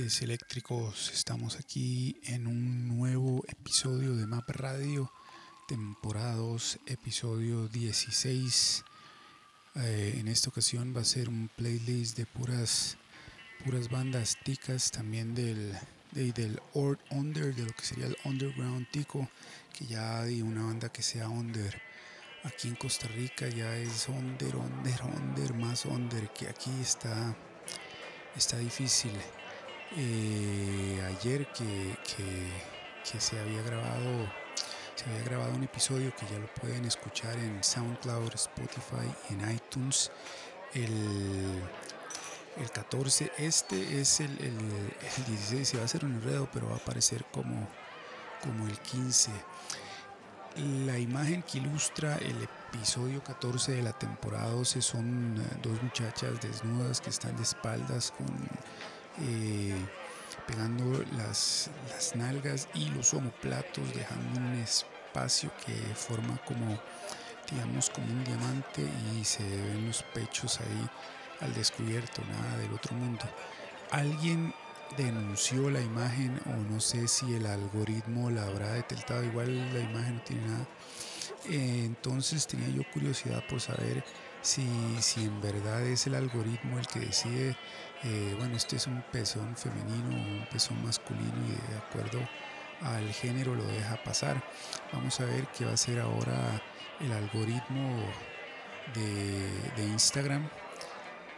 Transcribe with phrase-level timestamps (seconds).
[0.00, 5.12] Oyentes eléctricos, estamos aquí en un nuevo episodio de Map Radio,
[5.68, 8.82] temporada 2, episodio 16.
[9.74, 12.96] Eh, en esta ocasión va a ser un playlist de puras,
[13.62, 15.76] puras bandas ticas, también del,
[16.12, 16.62] del
[17.10, 19.28] under, de lo que sería el underground tico,
[19.78, 21.78] que ya hay una banda que sea under.
[22.44, 27.36] Aquí en Costa Rica ya es under, under, under, más under, que aquí está
[28.36, 29.12] está difícil.
[29.96, 31.96] Eh, ayer que,
[33.18, 34.30] se había grabado
[34.94, 40.12] se había grabado un episodio que ya lo pueden escuchar en SoundCloud, Spotify, en iTunes.
[40.74, 41.62] El,
[42.58, 44.58] el 14, este es el, el,
[45.26, 47.66] 16, se va a hacer un enredo, pero va a aparecer como,
[48.42, 49.30] como el 15.
[50.84, 56.40] La imagen que ilustra el episodio 14 de la temporada 12 son eh, dos muchachas
[56.40, 58.26] desnudas que están de espaldas con
[59.22, 59.74] eh,
[60.46, 66.80] pegando las, las, nalgas y los omoplatos dejando un espacio que forma como
[67.50, 68.86] digamos como un diamante
[69.18, 70.90] y se ven los pechos ahí
[71.40, 73.24] al descubierto nada del otro mundo
[73.90, 74.54] alguien
[74.96, 80.16] denunció la imagen o no sé si el algoritmo la habrá detectado, igual la imagen
[80.16, 80.66] no tiene nada.
[81.48, 84.04] Eh, entonces tenía yo curiosidad por saber
[84.42, 84.66] si,
[85.00, 87.56] si en verdad es el algoritmo el que decide,
[88.04, 92.20] eh, bueno, este es un pezón femenino o un pezón masculino y de acuerdo
[92.80, 94.42] al género lo deja pasar.
[94.92, 96.62] Vamos a ver qué va a hacer ahora
[97.00, 97.94] el algoritmo
[98.94, 100.48] de, de Instagram,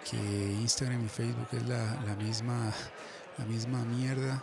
[0.08, 2.72] que Instagram y Facebook es la, la misma
[3.38, 4.42] la misma mierda.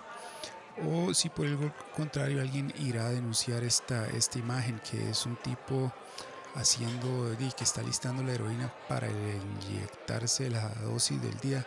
[0.87, 1.57] O si por el
[1.95, 5.91] contrario alguien irá a denunciar esta, esta imagen que es un tipo
[6.55, 11.65] haciendo que está listando la heroína para inyectarse la dosis del día.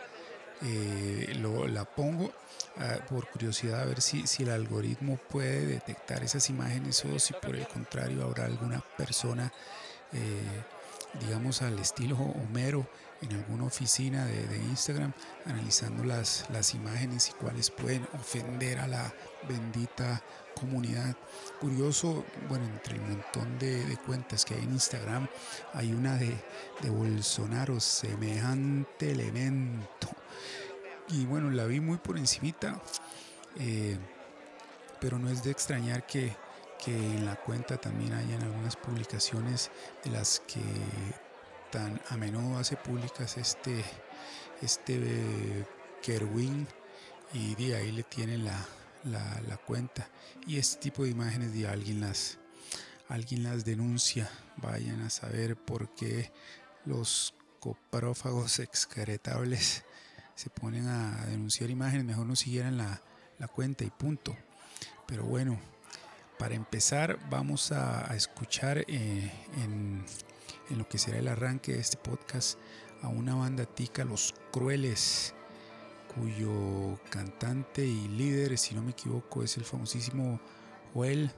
[0.61, 2.31] Eh, lo, la pongo
[2.77, 7.33] ah, por curiosidad a ver si, si el algoritmo puede detectar esas imágenes o si
[7.33, 9.51] por el contrario habrá alguna persona
[10.13, 10.63] eh,
[11.19, 12.87] digamos al estilo Homero
[13.21, 15.13] en alguna oficina de, Instagram
[15.45, 19.13] analizando las, las imágenes y cuáles pueden ofender a la
[19.47, 20.21] bendita
[20.59, 21.15] comunidad.
[21.59, 25.27] Curioso, bueno, entre el montón de, cuentas que hay en Instagram,
[25.73, 26.35] hay una de,
[26.81, 30.09] de Bolsonaro, semejante elemento.
[31.09, 32.81] Y bueno, la vi muy por encimita,
[33.59, 33.97] eh,
[34.99, 36.35] pero no es de extrañar que,
[36.83, 39.69] que en la cuenta también hayan algunas publicaciones
[40.03, 40.61] de las que
[41.71, 43.83] tan a menudo hace públicas este,
[44.61, 45.65] este
[46.03, 46.67] Kerwin
[47.33, 48.65] y de ahí le tienen la,
[49.03, 50.09] la, cuenta.
[50.47, 52.37] Y este tipo de imágenes de alguien las,
[53.07, 54.29] alguien las denuncia.
[54.57, 56.31] Vayan a saber por qué
[56.85, 59.83] los coprófagos excretables
[60.35, 62.05] se ponen a denunciar imágenes.
[62.05, 63.01] Mejor no siguieran la,
[63.53, 64.35] cuenta y punto.
[65.05, 65.59] Pero bueno,
[66.39, 70.05] para empezar vamos a, escuchar eh, en
[70.69, 72.57] en lo que será el arranque de este podcast
[73.01, 75.33] a una banda tica, Los Crueles,
[76.15, 80.39] cuyo cantante y líder, si no me equivoco, es el famosísimo
[80.93, 81.31] Joel.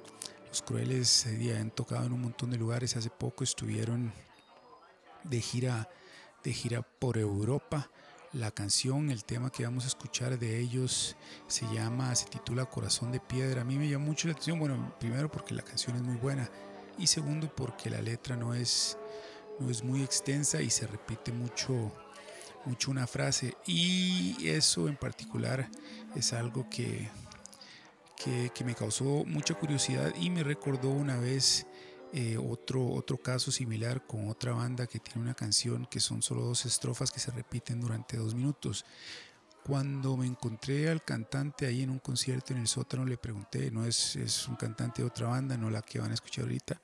[0.47, 4.13] Los Crueles se han tocado en un montón de lugares, hace poco estuvieron
[5.23, 5.89] de gira,
[6.43, 7.89] de gira por Europa.
[8.33, 11.15] La canción, el tema que vamos a escuchar de ellos
[11.47, 13.61] se llama, se titula Corazón de Piedra.
[13.61, 16.49] A mí me llama mucho la atención, bueno, primero porque la canción es muy buena
[16.97, 18.97] y segundo porque la letra no es
[19.59, 21.91] no es muy extensa y se repite mucho,
[22.65, 23.55] mucho una frase.
[23.65, 25.69] Y eso en particular
[26.15, 27.09] es algo que,
[28.53, 31.67] que, me causó mucha curiosidad y me recordó una vez
[32.13, 36.41] eh, otro, otro caso similar con otra banda que tiene una canción que son solo
[36.43, 38.85] dos estrofas que se repiten durante dos minutos.
[39.65, 43.83] Cuando me encontré al cantante ahí en un concierto en el sótano, le pregunté, no
[43.83, 46.79] es, es un cantante de otra banda, no la que van a escuchar ahorita,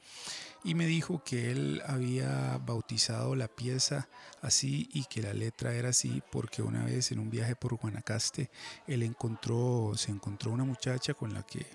[0.63, 4.09] y me dijo que él había bautizado la pieza
[4.41, 8.49] así y que la letra era así porque una vez en un viaje por Guanacaste
[8.87, 11.65] él encontró, se encontró una muchacha con la que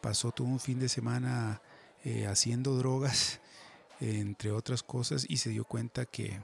[0.00, 1.62] pasó todo un fin de semana
[2.04, 3.40] eh, haciendo drogas,
[4.00, 6.40] entre otras cosas, y se dio cuenta que,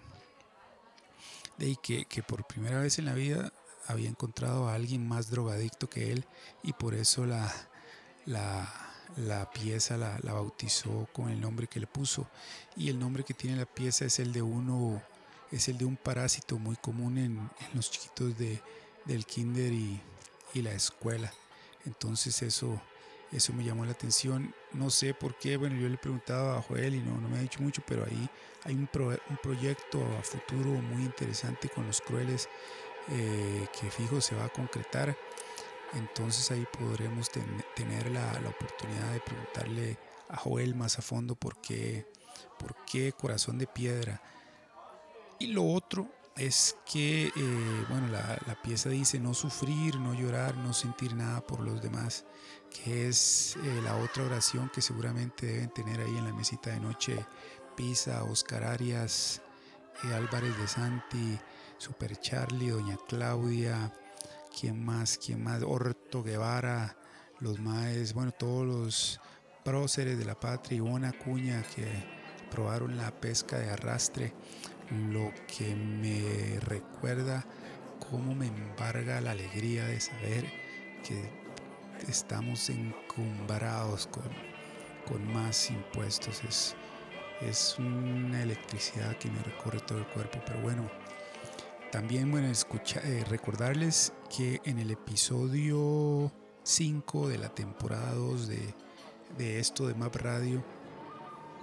[1.56, 3.52] de que, que por primera vez en la vida
[3.88, 6.24] había encontrado a alguien más drogadicto que él
[6.62, 7.50] y por eso la,
[8.26, 12.28] la, pieza la, bautizó con el nombre que le puso.
[12.76, 15.02] Y el nombre que tiene la pieza es el de uno,
[15.50, 18.60] es el de un parásito muy común en, los chiquitos de,
[19.06, 20.00] del kinder y,
[20.54, 21.32] la escuela.
[21.86, 22.82] Entonces eso,
[23.30, 26.96] eso me llamó la atención no sé por qué, bueno, yo le preguntaba a Joel
[26.96, 28.28] y no, no me ha dicho mucho, pero ahí
[28.64, 32.48] hay un, un proyecto a futuro muy interesante con los crueles
[33.10, 35.16] eh, que fijo se va a concretar.
[35.94, 42.06] Entonces ahí podremos tener la, oportunidad de preguntarle a Joel más a fondo por qué,
[42.58, 44.20] por qué corazón de piedra.
[45.38, 50.56] Y lo otro es que, eh, bueno, la, la, pieza dice no sufrir, no llorar,
[50.56, 52.26] no sentir nada por los demás,
[52.70, 56.80] que es eh, la otra oración que seguramente deben tener ahí en la mesita de
[56.80, 57.26] noche
[57.76, 59.40] Pisa, Oscar Arias,
[60.04, 61.38] eh, Álvarez de Santi,
[61.78, 63.92] Super Charlie, Doña Claudia,
[64.58, 65.16] ¿quién más?
[65.16, 65.62] ¿Quién más?
[65.62, 66.96] Orto Guevara,
[67.38, 69.20] los maes, bueno, todos los
[69.64, 71.86] próceres de la patria, Ivona Cuña, que
[72.50, 74.34] probaron la pesca de arrastre
[74.90, 77.46] lo que me recuerda
[78.10, 80.46] cómo me embarga la alegría de saber
[81.04, 81.30] que
[82.08, 84.28] estamos encumbrados con,
[85.06, 86.42] con más impuestos.
[86.42, 86.74] Es,
[87.40, 90.40] es una electricidad que me recorre todo el cuerpo.
[90.46, 90.90] Pero bueno,
[91.90, 96.32] también bueno, escucha, eh, recordarles que en el episodio
[96.62, 98.74] 5 de la temporada 2 de,
[99.38, 100.62] de esto de Map Radio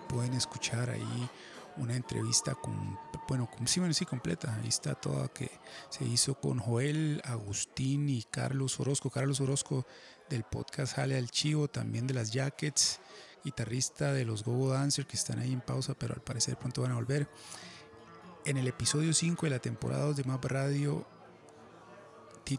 [0.07, 1.29] pueden escuchar ahí
[1.77, 4.55] una entrevista con, bueno, sí, bueno, sí, completa.
[4.61, 5.51] Ahí está toda que
[5.89, 9.09] se hizo con Joel, Agustín y Carlos Orozco.
[9.09, 9.85] Carlos Orozco
[10.29, 12.99] del podcast Jale al Chivo, también de las Jackets,
[13.43, 16.91] guitarrista de los Gogo Dancer que están ahí en pausa, pero al parecer pronto van
[16.91, 17.27] a volver.
[18.45, 21.05] En el episodio 5 de la temporada 2 de Map Radio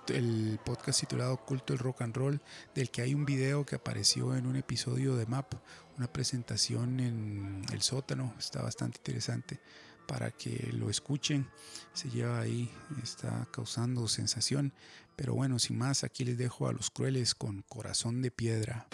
[0.09, 2.41] el podcast titulado Culto el Rock and Roll,
[2.75, 5.55] del que hay un video que apareció en un episodio de MAP,
[5.97, 9.61] una presentación en el sótano, está bastante interesante
[10.09, 11.49] para que lo escuchen,
[11.93, 12.69] se lleva ahí,
[13.01, 14.73] está causando sensación,
[15.15, 18.89] pero bueno, sin más, aquí les dejo a los crueles con corazón de piedra.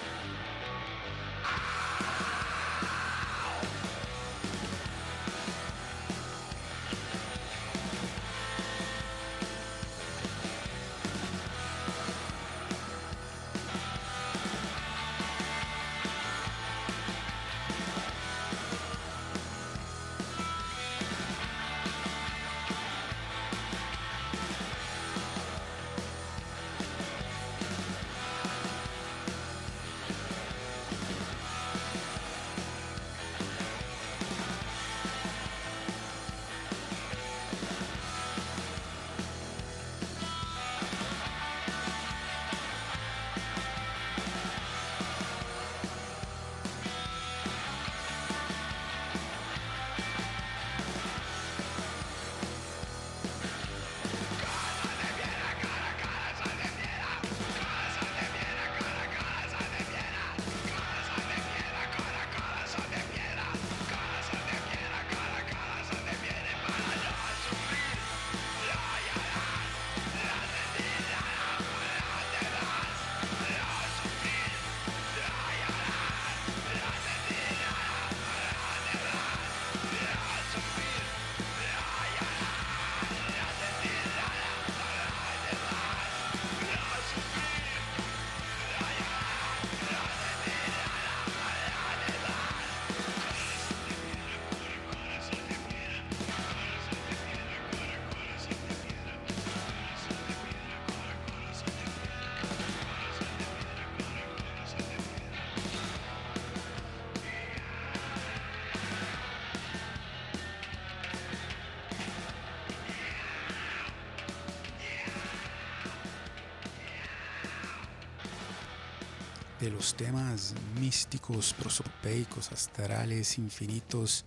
[119.62, 124.24] De los temas místicos, prosopopeicos, astrales, infinitos.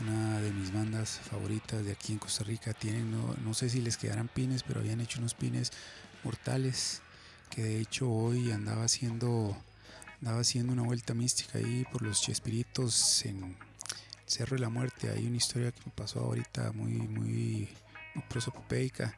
[0.00, 3.96] Una de mis bandas favoritas de aquí en Costa Rica tienen, no, sé si les
[3.96, 5.70] quedarán pines, pero habían hecho unos pines
[6.24, 7.00] mortales
[7.48, 9.56] que de hecho hoy andaba haciendo,
[10.20, 13.56] andaba haciendo una vuelta mística ahí por los Chespiritos en
[14.26, 15.10] Cerro de la Muerte.
[15.10, 17.68] Hay una historia que me pasó ahorita muy, muy,
[18.16, 19.16] muy prosopopeica.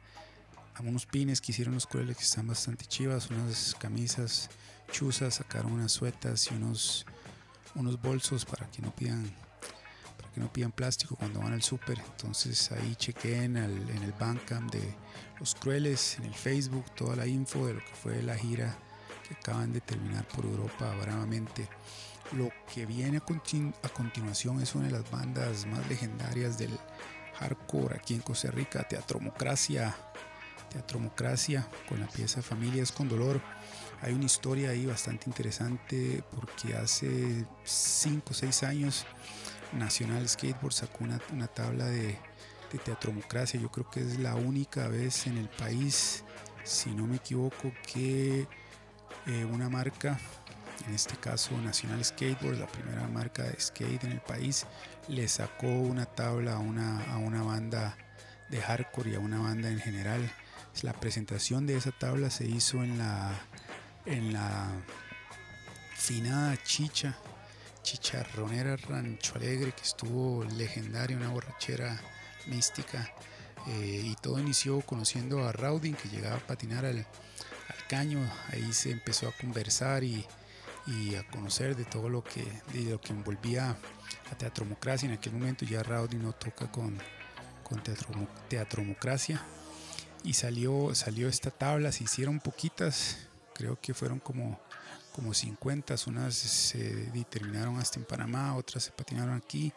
[0.83, 4.49] Unos pines que hicieron los crueles que están bastante chivas, unas camisas
[4.91, 7.05] chuzas, sacaron unas suetas y unos,
[7.75, 9.31] unos bolsos para que no pidan
[10.17, 11.99] para que no pidan plástico cuando van al súper.
[11.99, 14.95] Entonces ahí chequeen en el Bandcamp de
[15.39, 18.77] Los Crueles, en el Facebook, toda la info de lo que fue la gira
[19.27, 21.67] que acaban de terminar por Europa bravamente.
[22.33, 26.77] Lo que viene a, a continuación es una de las bandas más legendarias del
[27.39, 29.95] hardcore aquí en Costa Rica, Teatromocracia
[30.69, 33.41] Teatromocracia con la pieza Familias con Dolor.
[34.01, 39.05] Hay una historia ahí bastante interesante porque hace 5 o 6 años
[39.73, 42.17] Nacional Skateboard sacó una, tabla de,
[42.71, 43.59] de teatromocracia.
[43.59, 46.23] Yo creo que es la única vez en el país,
[46.63, 48.47] si no me equivoco, que
[49.27, 50.19] eh, una marca,
[50.87, 54.65] en este caso Nacional Skateboard, la primera marca de skate en el país,
[55.07, 57.97] le sacó una tabla a una, a una banda
[58.49, 60.31] de hardcore y a una banda en general.
[60.81, 63.31] La presentación de esa tabla se hizo en la,
[64.05, 64.69] en la
[65.95, 67.17] finada chicha,
[67.81, 71.99] chicharronera Rancho Alegre, que estuvo legendaria, una borrachera
[72.47, 73.11] mística.
[73.67, 78.19] Eh, y todo inició conociendo a Raudin, que llegaba a patinar al, al caño.
[78.51, 80.25] Ahí se empezó a conversar y,
[80.87, 83.77] y, a conocer de todo lo que, de lo que envolvía
[84.31, 85.07] a Teatromocracia.
[85.07, 86.97] En aquel momento ya Raudin no toca con,
[87.63, 89.41] con teatro, Teatromocracia.
[90.25, 93.17] Y salió, salió esta tabla, se hicieron poquitas,
[93.53, 94.59] creo que fueron como,
[95.13, 99.71] como 50, unas se terminaron hasta en Panamá, otras se patinaron aquí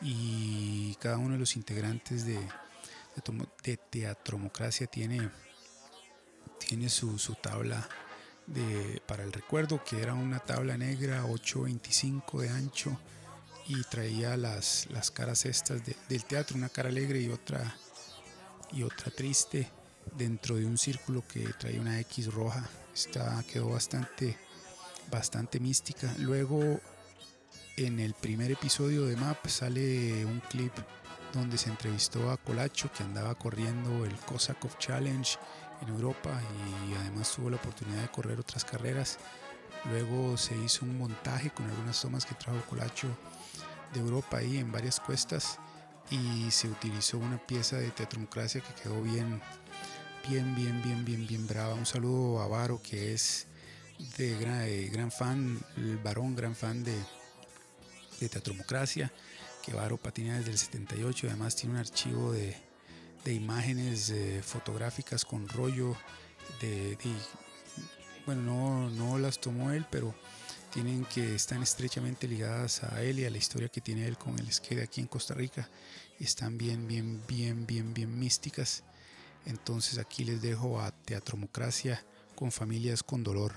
[0.00, 5.28] y cada uno de los integrantes de, de, de Teatromocracia tiene,
[6.66, 7.86] tiene su, su tabla
[8.46, 12.98] de, para el recuerdo, que era una tabla negra 8.25 de ancho
[13.66, 17.76] y traía las, las caras estas de, del teatro, una cara alegre y otra,
[18.72, 19.70] y otra triste
[20.16, 22.68] dentro de un círculo que traía una X roja.
[22.94, 24.36] Esta quedó bastante,
[25.10, 26.12] bastante mística.
[26.18, 26.80] Luego,
[27.76, 30.72] en el primer episodio de MAP sale un clip
[31.32, 35.38] donde se entrevistó a Colacho, que andaba corriendo el Kosakov Challenge
[35.82, 36.40] en Europa
[36.88, 39.18] y además tuvo la oportunidad de correr otras carreras.
[39.90, 43.08] Luego se hizo un montaje con algunas tomas que trajo Colacho
[43.94, 45.58] de Europa ahí en varias cuestas
[46.10, 49.40] y se utilizó una pieza de teatrocracia que quedó bien,
[50.28, 51.74] bien, bien, bien, bien, bien brava.
[51.74, 53.46] Un saludo a Varo que es
[54.16, 56.94] de gran, de gran fan, el varón gran fan de,
[58.20, 59.12] de Teatromocracia,
[59.62, 62.56] que Varo patina desde el 78, además tiene un archivo de,
[63.24, 65.96] de imágenes eh, fotográficas con rollo
[66.60, 67.14] de, de,
[68.26, 70.14] bueno, no, no las tomó él, pero
[70.72, 74.38] tienen que están estrechamente ligadas a él y a la historia que tiene él con
[74.38, 75.68] el skate aquí en Costa Rica.
[76.18, 78.84] Están bien, bien, bien, bien, bien místicas.
[79.46, 82.04] Entonces aquí les dejo a Teatromocracia
[82.34, 83.52] con familias con dolor.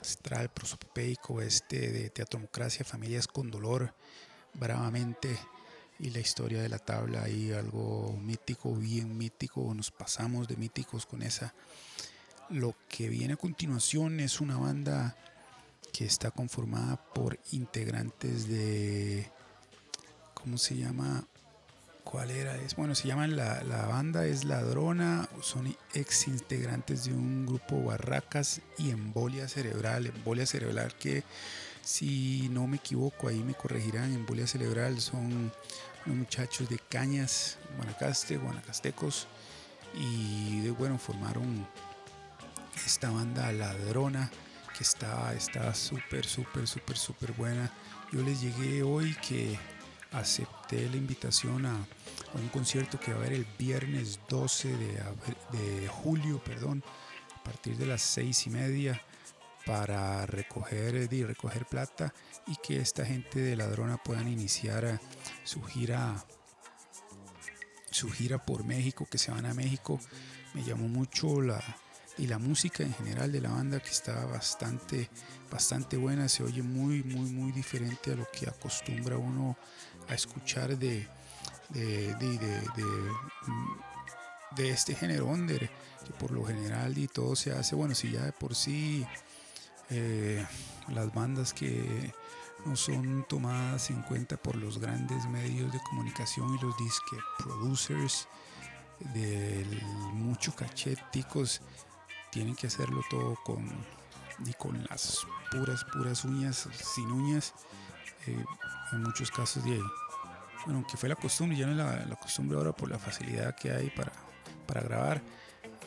[0.00, 3.94] Astral, prosopopeico, este de Teatromocracia, Familias con Dolor,
[4.54, 5.38] bravamente,
[5.98, 11.06] y la historia de la tabla, ahí algo mítico, bien mítico, nos pasamos de míticos
[11.06, 11.54] con esa.
[12.50, 15.16] Lo que viene a continuación es una banda
[15.92, 19.30] que está conformada por integrantes de,
[20.34, 21.26] ¿cómo se llama?
[22.06, 22.54] ¿Cuál era?
[22.54, 27.82] Es, bueno, se llaman la, la banda es Ladrona, son ex integrantes de un grupo
[27.82, 30.06] Barracas y Embolia Cerebral.
[30.06, 31.24] Embolia Cerebral que,
[31.82, 35.50] si no me equivoco, ahí me corregirán, Embolia Cerebral son
[36.06, 39.26] unos muchachos de Cañas, Guanacaste, guanacastecos,
[39.92, 41.66] y de, bueno, formaron
[42.86, 44.30] esta banda Ladrona
[44.78, 47.68] que está está súper, súper, súper, súper buena.
[48.12, 49.58] Yo les llegué hoy que
[50.12, 51.86] acepté la invitación a,
[52.34, 55.02] un concierto que va a haber el viernes 12 de,
[55.52, 56.82] de julio, perdón,
[57.34, 59.00] a partir de las seis y media
[59.64, 62.12] para recoger, y recoger plata
[62.46, 65.00] y que esta gente de Ladrona puedan iniciar
[65.44, 66.24] su gira
[67.96, 69.98] su gira por México, que se van a México.
[70.54, 71.62] Me llamó mucho la,
[72.18, 75.08] y la música en general de la banda que está bastante,
[75.50, 79.56] bastante buena, se oye muy, muy, muy diferente a lo que acostumbra uno
[80.08, 81.06] a escuchar de,
[81.70, 82.14] de,
[84.56, 85.70] de, este género under,
[86.04, 89.06] que por lo general y todo se hace, bueno, si ya de por sí
[89.90, 90.44] eh,
[90.88, 92.12] las bandas que
[92.64, 98.28] no son tomadas en cuenta por los grandes medios de comunicación y los disque producers
[99.14, 99.64] de
[100.14, 101.60] mucho cachéticos
[102.30, 103.70] tienen que hacerlo todo con,
[104.44, 107.54] y con las puras, puras uñas, sin uñas.
[108.26, 108.44] Eh,
[108.92, 109.80] en muchos casos de
[110.66, 113.70] bueno, que fue la costumbre, ya no es la, costumbre ahora por la facilidad que
[113.70, 114.12] hay para,
[114.66, 115.22] para grabar,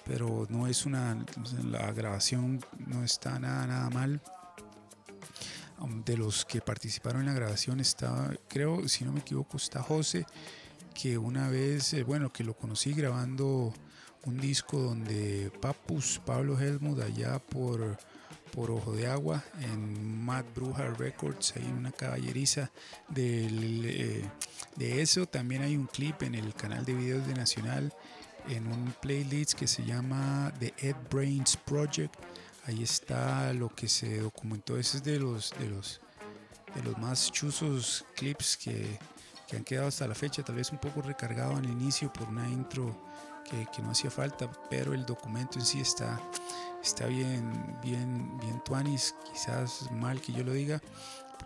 [0.05, 1.17] pero no es una,
[1.65, 4.21] la grabación no está nada, nada mal.
[5.79, 9.81] Um, de los que participaron en la grabación está, creo, si no me equivoco, está
[9.81, 10.25] José,
[10.93, 13.73] que una vez, eh, bueno, que lo conocí grabando
[14.25, 17.97] un disco donde Papus, Pablo Helmut, allá por,
[18.51, 22.71] por Ojo de Agua, en Mad Bruja Records, hay una caballeriza
[23.15, 24.23] eh,
[24.75, 25.25] de eso.
[25.25, 27.93] También hay un clip en el canal de videos de Nacional,
[28.47, 32.15] en un playlist que se llama The Ed Brains Project.
[32.65, 34.77] Ahí está lo que se documentó.
[34.77, 36.01] Ese es de los, de los,
[36.75, 38.99] de los más chuzos clips que,
[39.47, 42.47] que han quedado hasta la fecha, tal vez un poco recargado al inicio por una
[42.47, 43.08] intro
[43.43, 46.19] que, no hacía falta, pero el documento en sí está,
[46.83, 50.81] está bien, bien, bien tuanis, quizás mal que yo lo diga,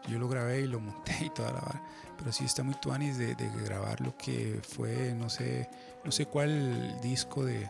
[0.08, 1.84] yo lo grabé y lo monté y toda la vara,
[2.18, 5.70] pero sí está muy tuanis de, grabar lo que fue, no sé,
[6.04, 7.70] no sé cuál disco de,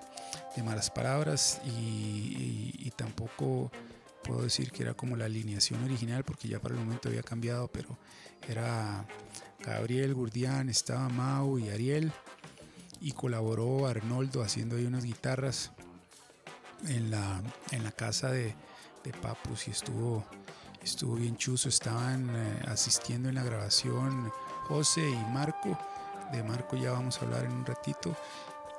[0.64, 3.72] malas palabras y, y, tampoco
[4.24, 7.68] puedo decir que era como la alineación original porque ya para el momento había cambiado,
[7.70, 7.98] pero
[8.48, 9.06] era
[9.60, 12.12] Gabriel Gurdián, estaba Mau y Ariel
[13.04, 15.72] y colaboró Arnoldo haciendo ahí unas guitarras
[16.88, 18.56] en la, en la casa de,
[19.22, 20.24] Papus y estuvo,
[20.82, 21.68] estuvo bien chuzo.
[21.68, 24.32] Estaban eh, asistiendo en la grabación
[24.70, 25.78] José y Marco.
[26.32, 28.16] De Marco ya vamos a hablar en un ratito.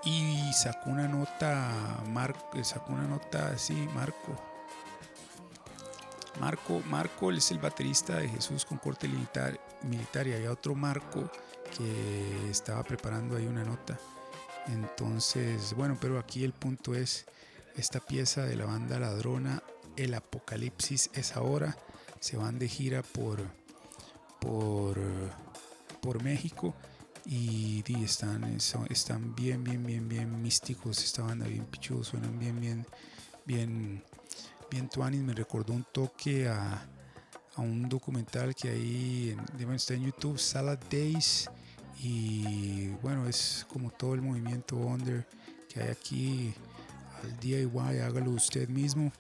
[0.02, 4.34] Y sacó una nota, Marco, eh, sacó una nota, sí, Marco.
[6.40, 11.30] Marco, Marco es el baterista de Jesús con corte militar, militar y había otro Marco
[11.76, 13.98] que estaba preparando ahí una nota.
[14.66, 17.26] Entonces, bueno, pero aquí el punto es
[17.76, 19.62] esta pieza de la banda Ladrona,
[19.96, 21.76] El Apocalipsis es ahora.
[22.20, 23.40] Se van de gira por,
[24.40, 24.98] por,
[26.00, 26.74] por México
[27.26, 28.44] y, están,
[28.88, 31.02] están bien, bien, bien, bien místicos.
[31.04, 32.86] Esta banda bien pichudos, suenan bien, bien,
[33.44, 34.02] bien,
[34.70, 35.20] bien tuanis.
[35.20, 36.88] Me recordó un toque a,
[37.56, 39.36] a un documental que ahí
[39.74, 41.50] está en YouTube, Salad Days
[42.00, 45.26] y bueno, es como todo el movimiento under
[45.68, 46.54] que hay aquí
[47.22, 49.12] al DIY, hágalo usted mismo.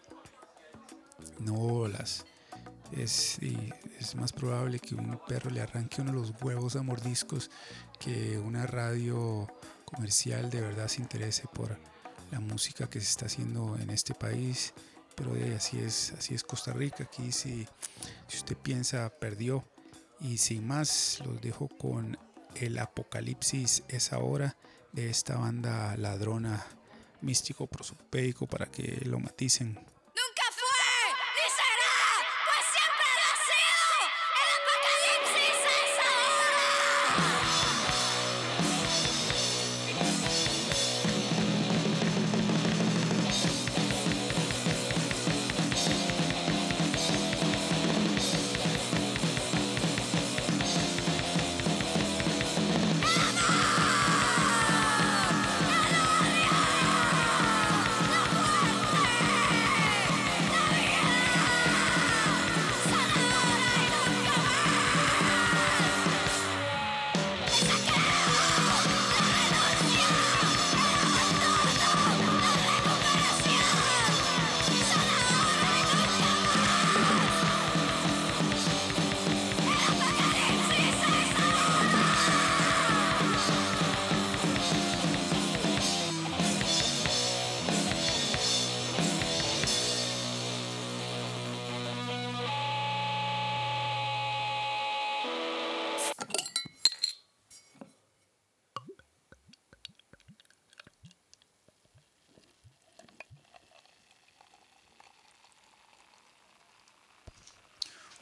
[1.40, 2.24] No las
[2.92, 3.38] es,
[3.98, 7.50] es más probable que un perro le arranque uno de los huevos a mordiscos
[7.98, 9.48] que una radio
[9.84, 11.78] comercial de verdad se interese por
[12.30, 14.74] la música que se está haciendo en este país.
[15.14, 17.04] Pero así es, así es Costa Rica.
[17.04, 17.66] Aquí si,
[18.26, 19.64] si usted piensa, perdió.
[20.20, 22.18] Y sin más, los dejo con
[22.56, 24.56] el apocalipsis es ahora
[24.92, 26.64] de esta banda ladrona
[27.20, 29.78] místico prosopeico para que lo maticen.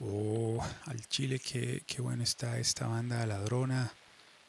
[0.05, 3.93] Oh, al Chile, qué bueno está esta banda ladrona.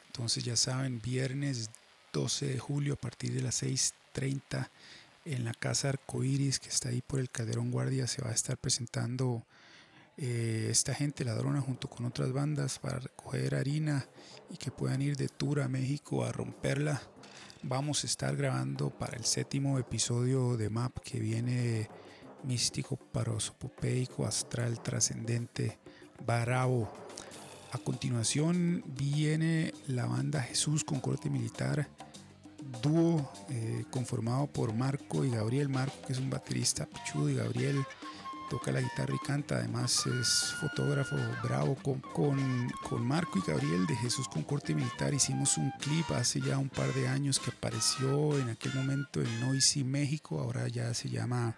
[0.08, 1.70] Entonces ya saben, viernes
[2.12, 4.68] 12 de julio a partir de las 6.30
[5.24, 8.56] en la Casa Arcoiris que está ahí por el Calderón Guardia se va a estar
[8.58, 9.44] presentando
[10.16, 14.06] eh, esta gente ladrona junto con otras bandas para recoger harina
[14.50, 17.00] y que puedan ir de tour a México a romperla.
[17.62, 21.88] Vamos a estar grabando para el séptimo episodio de MAP que viene
[22.44, 25.78] místico, parosopopeico, astral, trascendente,
[26.26, 26.92] bravo.
[27.72, 31.88] A continuación viene la banda Jesús con corte militar,
[32.82, 35.68] dúo eh, conformado por Marco y Gabriel.
[35.68, 37.84] Marco, que es un baterista pichudo, y Gabriel
[38.48, 39.56] toca la guitarra y canta.
[39.56, 41.76] Además, es fotógrafo bravo.
[41.82, 46.40] Con, con, con Marco y Gabriel de Jesús con corte militar hicimos un clip hace
[46.40, 50.38] ya un par de años que apareció en aquel momento en Noisy, México.
[50.38, 51.56] Ahora ya se llama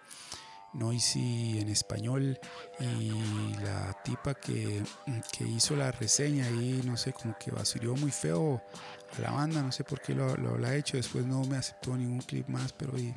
[0.76, 2.38] Noisy en español
[2.80, 4.82] y la tipa que,
[5.32, 8.62] que, hizo la reseña ahí, no sé, como que basurió muy feo
[9.16, 11.96] a la banda, no sé por qué lo, lo, ha hecho, después no me aceptó
[11.96, 13.14] ningún clip más, pero y,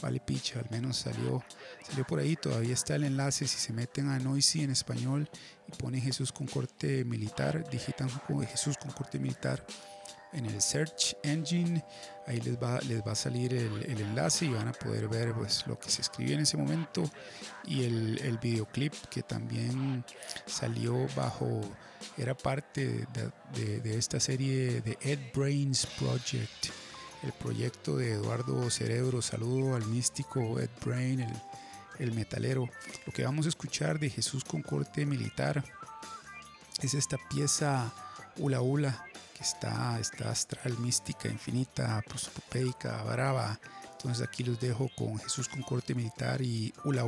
[0.00, 1.42] vale picha, al menos salió,
[1.86, 5.28] salió por ahí, todavía está el enlace, si se meten a Noisy en español
[5.68, 8.08] y ponen Jesús con corte militar, digitan
[8.48, 9.64] Jesús con corte militar
[10.32, 11.84] en el search engine
[12.26, 15.32] ahí les va, les va a salir el, el, enlace y van a poder ver
[15.34, 17.04] pues, lo que se escribió en ese momento
[17.64, 20.04] y el, el videoclip que también
[20.46, 21.60] salió bajo,
[22.16, 26.66] era parte de, de, de, esta serie de Ed Brains Project,
[27.22, 31.32] el proyecto de Eduardo Cerebro, saludo al místico Ed Brain, el,
[31.98, 32.68] el metalero.
[33.06, 35.64] Lo que vamos a escuchar de Jesús con corte militar
[36.80, 37.92] es esta pieza
[38.38, 39.04] Ula Ula
[39.42, 43.58] está, está astral, mística, infinita, prosopopeica, brava.
[43.92, 47.04] Entonces aquí los dejo con Jesús con corte militar y Ula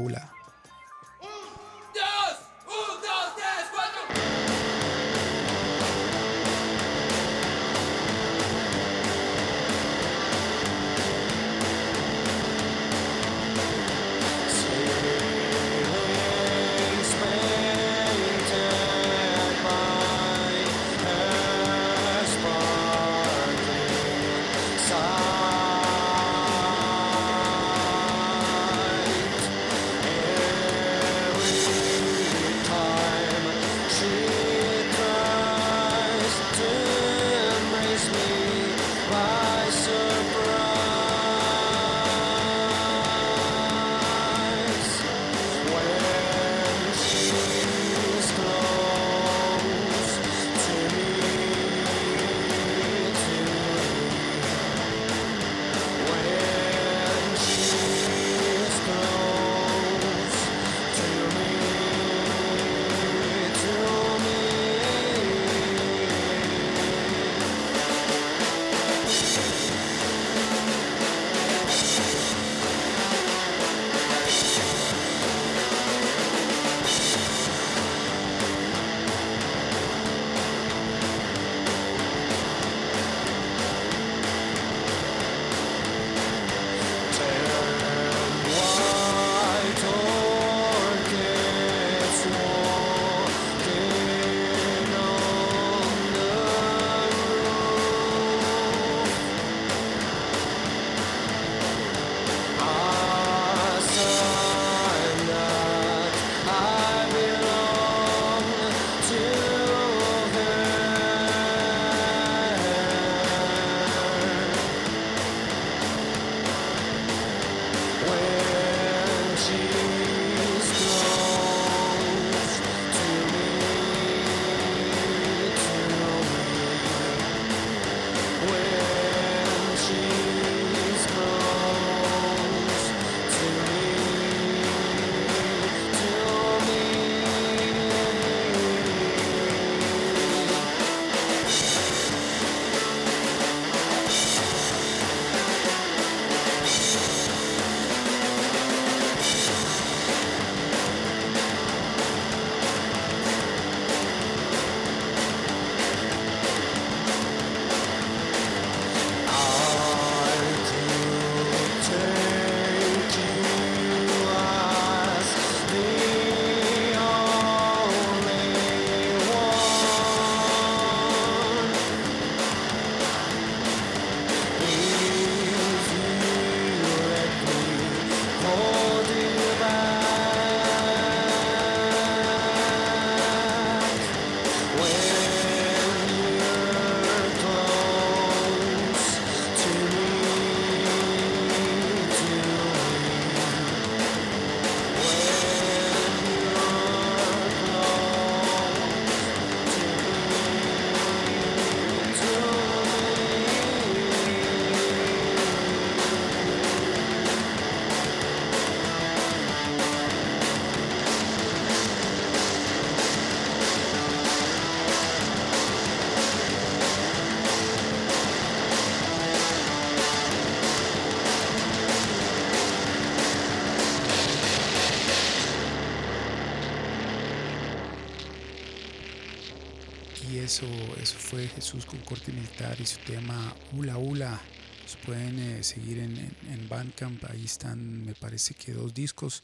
[230.26, 230.42] Ula.
[230.42, 230.66] eso,
[231.00, 234.40] eso fue Jesús con corte militar y su tema Hula Hula.
[234.82, 236.16] Los pueden eh, seguir en,
[236.50, 239.42] en, Bandcamp, ahí están, me parece que dos discos.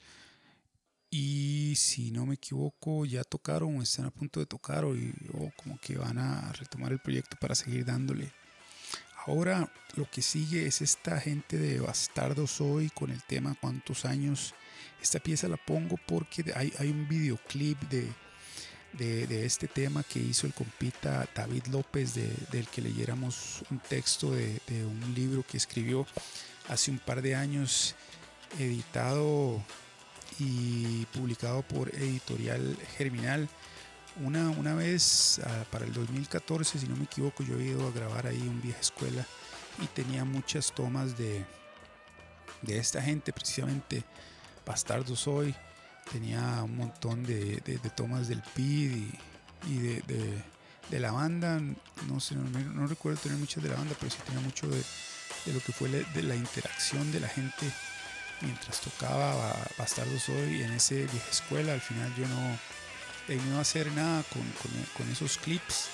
[1.11, 5.53] Y si no me equivoco, ya tocaron o están a punto de tocar o, o
[5.57, 8.33] como que van a retomar el proyecto para seguir dándole.
[9.27, 14.55] Ahora lo que sigue es esta gente de Bastardos hoy con el tema cuántos años.
[15.03, 18.09] Esta pieza la pongo porque hay, hay un videoclip de,
[18.93, 24.61] de, este tema que hizo el compita David López, del que leyéramos un texto de,
[24.69, 26.07] un libro que escribió
[26.69, 27.95] hace un par de años,
[28.59, 29.63] editado
[30.39, 33.49] y publicado por Editorial Germinal.
[34.23, 37.93] Una, una vez, ah, para el 2014, si no me equivoco, yo he ido a
[37.93, 39.25] grabar ahí un vieja escuela
[39.81, 41.45] y tenía muchas tomas de,
[42.63, 44.05] de esta gente, precisamente
[44.67, 45.55] Bastardos Hoy
[46.11, 49.09] tenía un montón de, tomas del PID
[49.69, 51.61] y, de, la banda.
[52.09, 54.83] No sé, no, recuerdo tener muchas de la banda, pero sí tenía mucho de,
[55.53, 57.67] lo que fue de la interacción de la gente
[58.43, 61.73] mientras tocaba Bastardos Hoy en ese vieja escuela.
[61.73, 62.59] Al final yo no,
[63.29, 65.89] no iba a hacer nada con, esos clips.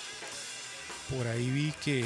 [1.11, 2.05] Por ahí vi que,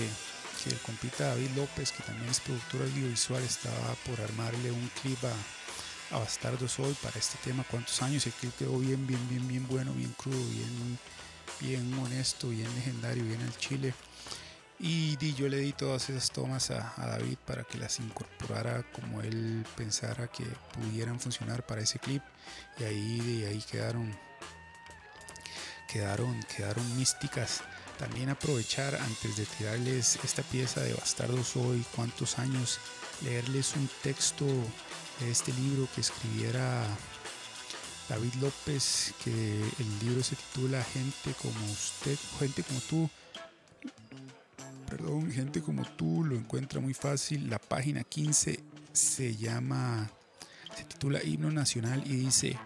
[0.62, 5.23] que, el compita David López, que también es productor audiovisual, estaba por armarle un clip
[5.25, 5.33] a
[6.11, 9.66] a Bastardos hoy para este tema, cuántos años, el clip quedó bien, bien, bien, bien
[9.68, 10.99] bueno, bien crudo, bien,
[11.61, 13.94] bien honesto, bien legendario, bien al chile.
[14.79, 19.64] Y yo le di todas esas tomas a, David para que las incorporara como él
[19.77, 22.23] pensara que pudieran funcionar para ese clip.
[22.79, 24.16] Y ahí, de ahí quedaron,
[25.87, 27.62] quedaron, quedaron místicas.
[27.99, 32.81] También aprovechar antes de tirarles esta pieza de Bastardos hoy, cuántos años,
[33.23, 34.46] leerles un texto
[35.28, 36.85] este libro que escribiera
[38.09, 43.11] David López, que el libro se titula Gente como usted, gente como tú.
[44.88, 47.48] Perdón, gente como tú lo encuentra muy fácil.
[47.48, 50.11] La página 15 se llama,
[50.76, 52.59] se titula Himno Nacional y dice,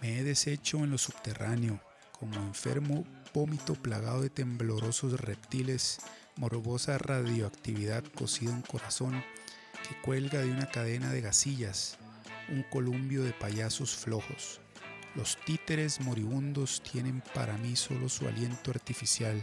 [0.00, 1.80] me he deshecho en lo subterráneo,
[2.18, 5.98] como enfermo vómito plagado de temblorosos reptiles,
[6.36, 9.22] morbosa radioactividad cocida en corazón
[10.00, 11.98] cuelga de una cadena de gasillas,
[12.48, 14.60] un columbio de payasos flojos.
[15.14, 19.42] Los títeres moribundos tienen para mí solo su aliento artificial.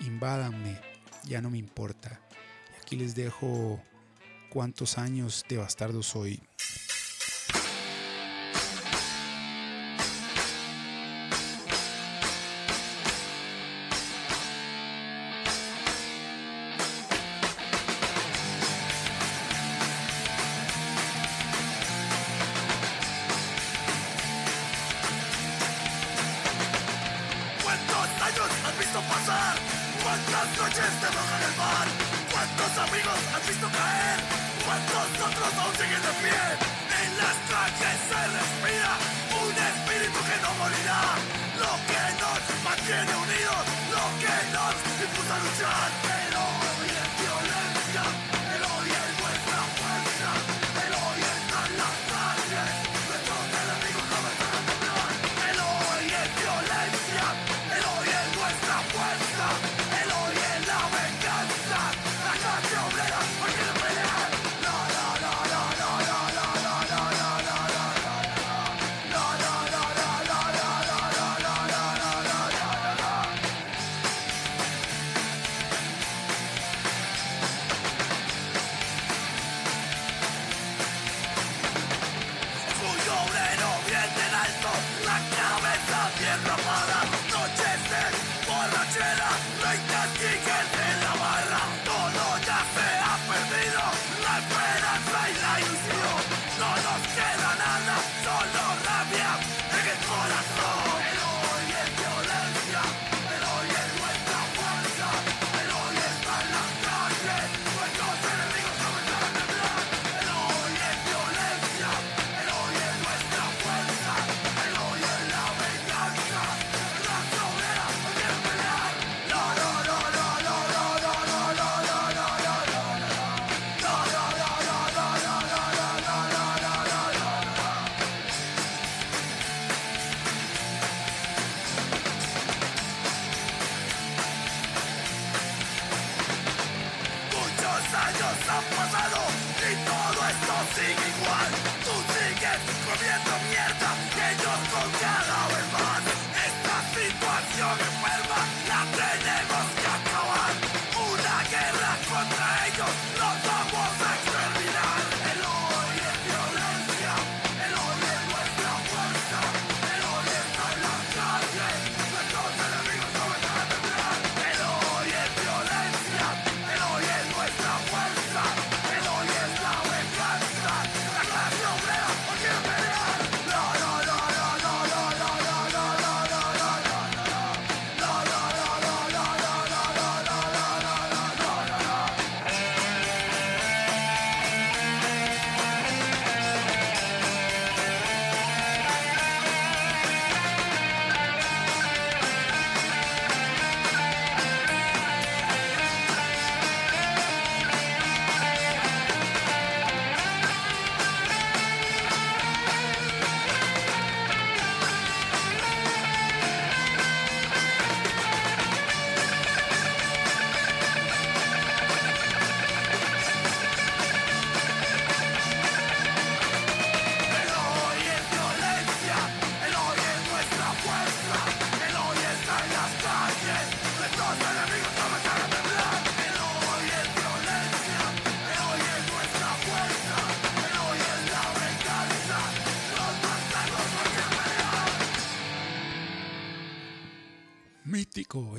[0.00, 0.80] Invádanme,
[1.24, 2.20] ya no me importa.
[2.72, 3.82] Y aquí les dejo
[4.50, 6.42] cuántos años de bastardo soy.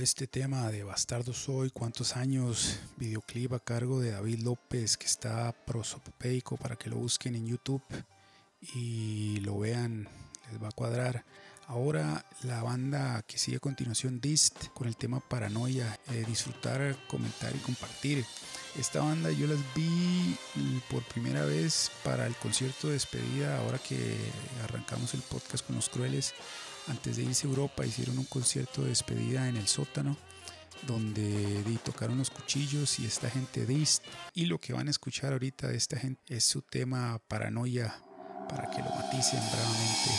[0.01, 5.51] Este tema de Bastardo Soy, cuántos años, videoclip a cargo de David López que está
[5.51, 7.83] prosopopeico para que lo busquen en YouTube
[8.73, 10.09] y lo vean,
[10.49, 11.23] les va a cuadrar.
[11.67, 17.55] Ahora la banda que sigue a continuación, Dist, con el tema Paranoia, eh, disfrutar, comentar
[17.55, 18.25] y compartir.
[18.79, 20.35] Esta banda yo las vi
[20.89, 24.17] por primera vez para el concierto de despedida, ahora que
[24.63, 26.33] arrancamos el podcast con los crueles.
[26.87, 30.17] Antes de irse a Europa hicieron un concierto de despedida en el sótano
[30.87, 34.03] donde tocaron los cuchillos y esta gente Dist.
[34.33, 38.01] Y lo que van a escuchar ahorita de esta gente es su tema Paranoia
[38.49, 40.11] para que lo maticen bravamente.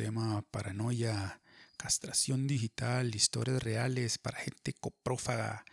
[0.00, 1.42] Tema Paranoia,
[1.76, 5.66] castración digital, historias reales para gente coprófaga.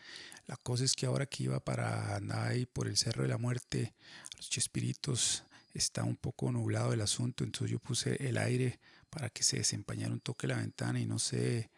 [0.48, 3.38] La cosa es que ahora que iba para andar ahí por el Cerro de la
[3.38, 3.94] Muerte,
[4.36, 9.44] los Chespiritos, está un poco nublado el asunto, entonces yo puse el aire para que
[9.44, 11.70] se desempañara un toque la ventana y no sé,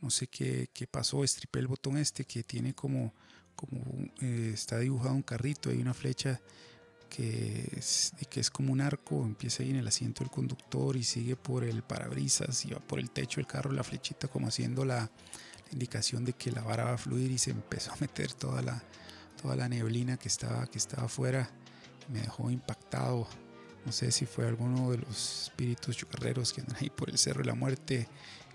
[0.00, 3.12] no sé qué, qué pasó, estripé el botón este que tiene como,
[3.54, 3.82] como
[4.22, 6.40] eh, está dibujado un carrito, hay una flecha
[7.10, 11.02] que es, que es como un arco, empieza ahí en el asiento del conductor y
[11.02, 14.84] sigue por el parabrisas y va por el techo del carro la flechita como haciendo
[14.84, 15.10] la,
[15.72, 18.82] indicación de que la vara va a fluir y se empezó a meter toda la,
[19.40, 21.50] toda la neblina que estaba, que estaba afuera.
[22.08, 23.26] Me dejó impactado.
[23.86, 27.40] No sé si fue alguno de los espíritus chocarreros que andan ahí por el Cerro
[27.40, 28.08] de la Muerte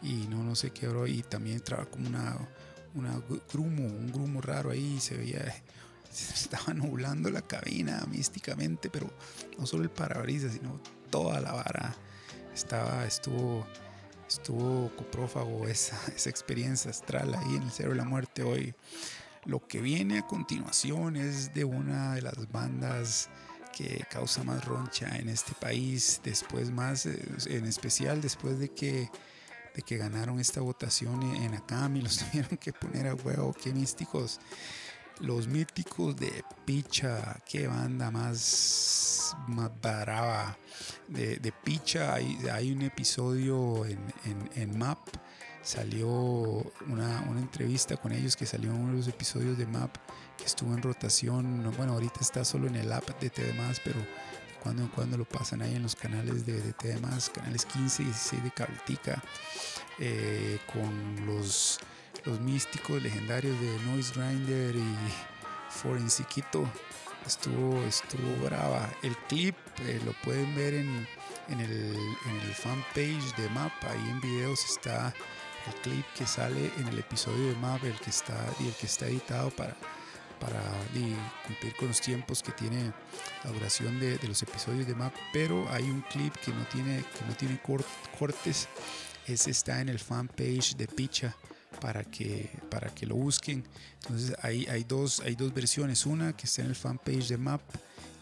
[0.03, 1.08] y no, no sé qué, bro.
[1.08, 2.38] Y también entraba como una,
[2.93, 4.99] una grumo, un grumo raro ahí.
[4.99, 5.56] Se veía
[6.16, 9.11] se estaba nublando la cabina místicamente, pero
[9.57, 11.95] no solo el parabrisas, sino toda la vara
[12.53, 13.68] estaba, estuvo,
[14.28, 18.74] estuvo coprófago esa, esa experiencia astral ahí en el Cerro de la Muerte hoy.
[19.45, 23.30] Lo que viene a continuación es de una de las bandas
[23.76, 29.11] que causa más roncha en este país, después más, eh, en especial después de que,
[29.76, 34.39] de que ganaron esta votación en Acami, los tuvieron que poner a huevo, qué místicos.
[35.20, 40.57] Los míticos de Picha, qué banda más, más brava.
[41.07, 43.99] De, de Picha hay, hay, un episodio en,
[44.55, 44.99] en, MAP,
[45.61, 49.95] salió una, una, entrevista con ellos que salió en uno de los episodios de MAP
[50.38, 51.74] que estuvo en rotación.
[51.78, 53.53] Bueno, ahorita está solo en el app de TD,
[53.84, 54.05] pero
[54.61, 56.99] cuando en cuando lo pasan ahí en los canales de, de TD,
[57.32, 59.24] canales 15 y 16 de Cabletica,
[59.99, 61.80] eh, con los
[62.26, 64.95] los místicos legendarios de Noise Grinder y
[65.69, 66.67] Forensiquito.
[67.26, 68.89] Estuvo, estuvo brava.
[69.01, 71.07] El clip eh, lo pueden ver en,
[71.49, 73.71] en, el, en el fanpage de MAP.
[73.84, 75.13] Ahí en videos está
[75.67, 78.86] el clip que sale en el episodio de MAP, el que está, y el que
[78.86, 79.76] está editado para,
[80.39, 80.61] para
[81.47, 82.91] cumplir con los tiempos que tiene
[83.43, 85.13] la duración de, de, los episodios de MAP.
[85.34, 87.59] Pero hay un clip que no tiene, que no tiene
[88.17, 88.67] cortes.
[89.26, 91.36] Ese está en el fanpage de Picha
[91.80, 93.63] para que, para que lo busquen.
[94.01, 97.61] Entonces hay, hay, dos, hay dos versiones, una que está en el fanpage de Map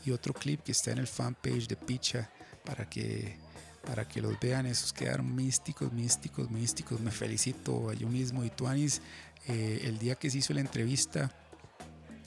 [0.06, 2.30] y otro clip que está en el fanpage de Picha
[2.66, 3.38] para que,
[3.86, 4.66] para que los vean.
[4.66, 7.00] Esos quedaron místicos, místicos, místicos.
[7.00, 9.02] Me felicito a yo mismo y Tuanis.
[9.48, 11.32] Eh, el día que se hizo la entrevista,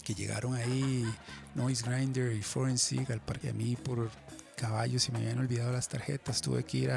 [0.04, 1.04] que llegaron ahí
[1.54, 4.10] Noise Grinder y Forensic al parque a mí por
[4.56, 6.40] caballos y me habían olvidado las tarjetas.
[6.40, 6.90] Tuve que ir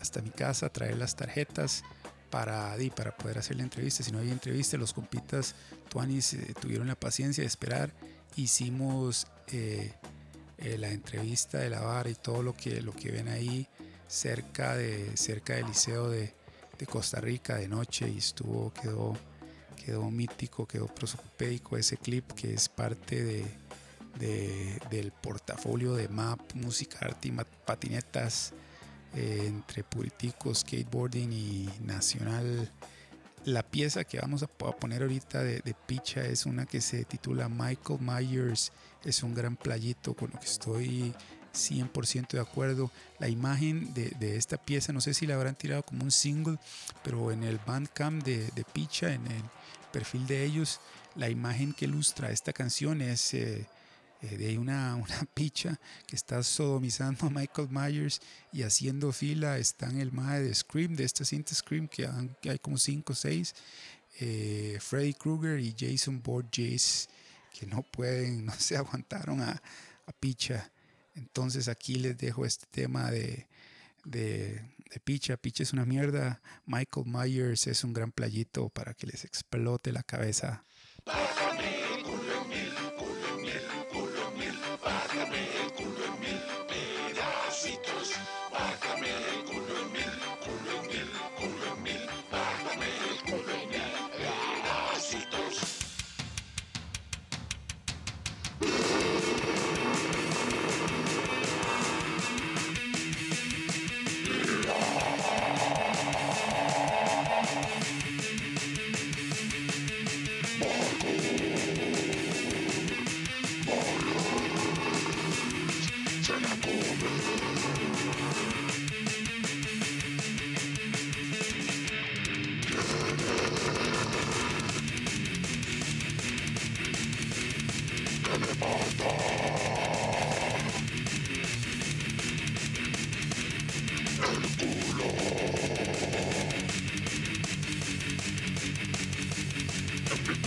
[0.00, 1.82] hasta mi casa a traer las tarjetas
[2.34, 4.02] para, para poder hacer la entrevista.
[4.02, 5.54] Si no había entrevista, los compitas
[5.88, 7.92] Tuanis eh, tuvieron la paciencia de esperar.
[8.34, 9.92] Hicimos eh,
[10.58, 13.68] eh, la entrevista de la vara y todo lo que, lo que ven ahí
[14.08, 16.34] cerca, de, cerca del Liceo de,
[16.76, 19.16] de Costa Rica de noche y estuvo, quedó,
[19.86, 23.44] quedó mítico, quedó prosopédico ese clip que es parte de,
[24.18, 27.32] de, del portafolio de MAP, música, arte y
[27.64, 28.54] patinetas
[29.14, 32.70] eh, entre Puriticos, Skateboarding y Nacional.
[33.44, 37.48] La pieza que vamos a poner ahorita de, de, picha es una que se titula
[37.48, 38.72] Michael Myers.
[39.04, 41.14] Es un gran playito con lo que estoy
[41.54, 42.90] 100% de acuerdo.
[43.18, 46.58] La imagen de, esta pieza, no sé si la habrán tirado como un single,
[47.02, 49.42] pero en el Bandcamp de, de Picha, en el
[49.92, 50.80] perfil de ellos,
[51.14, 53.66] la imagen que ilustra esta canción es eh,
[54.30, 58.20] eh, de una, una picha que está sodomizando a Michael Myers
[58.52, 62.08] y haciendo fila están el mae de Scream, de esta cinta Scream, que,
[62.48, 63.54] hay como 5 o 6,
[64.20, 67.08] eh, Freddy Krueger y Jason Borges,
[67.58, 69.50] que no pueden, no se aguantaron a,
[70.06, 70.70] a picha.
[71.14, 73.46] Entonces aquí les dejo este tema de,
[74.04, 75.36] de, de, Picha.
[75.36, 76.40] Picha es una mierda.
[76.66, 80.64] Michael Myers es un gran playito para que les explote la cabeza.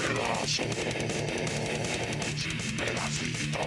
[0.07, 0.65] pedazos
[2.77, 3.57] pedacitos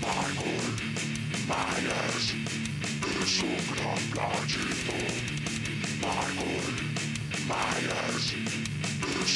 [0.00, 0.66] Michael
[1.48, 2.26] Myers
[3.22, 4.96] es un gran playito
[6.02, 6.74] Michael
[7.48, 8.26] Myers
[9.22, 9.34] es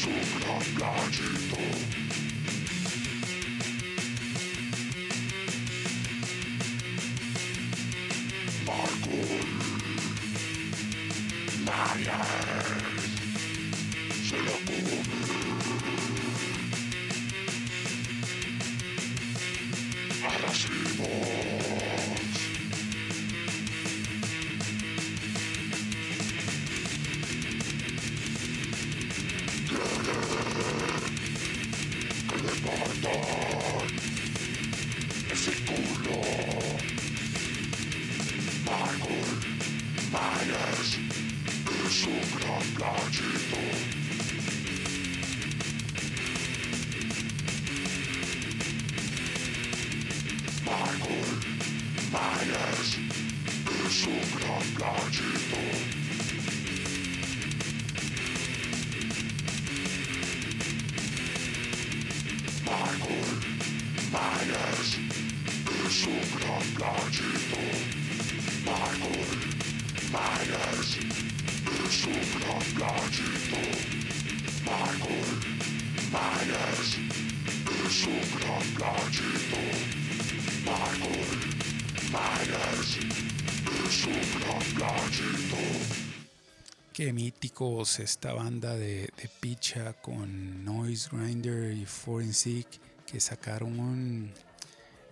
[87.61, 92.69] Esta banda de, Picha con Noise Grinder y Forensic
[93.05, 94.33] que sacaron un,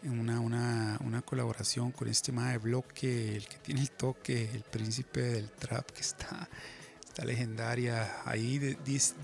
[0.04, 0.38] una,
[1.00, 5.90] una, colaboración con este de bloque, el que tiene el toque, el príncipe del trap
[5.90, 6.48] que está,
[7.04, 8.22] está legendaria.
[8.24, 8.76] Ahí de,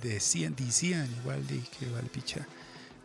[0.03, 2.45] decían, decían, igual de que vale picha,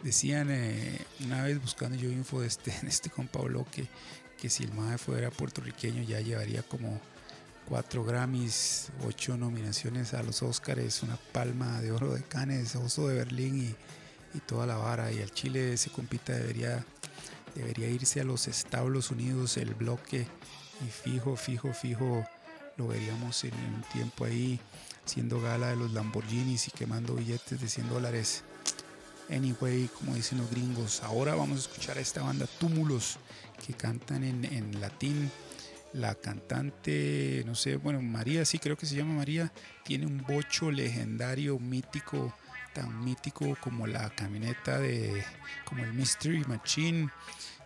[0.01, 3.88] decían eh, una vez buscando yo info de este, de este compa bloque
[4.41, 6.99] que si el MAE fuera puertorriqueño ya llevaría como
[7.68, 13.15] cuatro Grammys, ocho nominaciones a los Oscars, una palma de oro de Cannes, oso de
[13.15, 13.76] Berlín
[14.34, 15.11] y, toda la vara.
[15.11, 16.86] Y al Chile ese compita debería,
[17.55, 20.28] debería irse a los Estados Unidos, el bloque,
[20.86, 22.24] y fijo, fijo, fijo,
[22.78, 24.59] lo veríamos en un tiempo ahí
[25.03, 28.43] haciendo gala de los Lamborghinis y quemando billetes de 100 dólares.
[29.30, 33.18] Anyway, como dicen los gringos, ahora vamos a escuchar a esta banda Túmulos
[33.65, 35.32] que cantan en, en latín
[35.97, 39.51] la cantante, no sé, bueno, María, sí creo que se llama María,
[39.83, 42.33] tiene un bocho legendario, mítico,
[42.73, 45.23] tan mítico como la camioneta de,
[45.65, 47.09] como el Mystery Machine.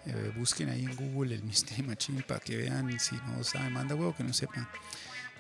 [0.06, 3.96] Eh, busquen ahí en Google el Mystery Machine para que vean, si no saben, manda
[3.96, 4.68] huevo que no sepan.